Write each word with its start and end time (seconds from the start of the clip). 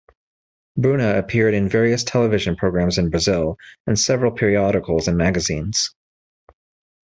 Bruna 0.77 1.19
appeared 1.19 1.53
in 1.53 1.69
various 1.69 2.03
television 2.03 2.55
programs 2.55 2.97
in 2.97 3.11
Brazil 3.11 3.55
and 3.85 3.99
several 3.99 4.31
periodicals 4.31 5.07
and 5.07 5.15
magazines. 5.15 5.93